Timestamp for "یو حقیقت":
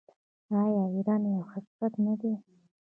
1.33-1.93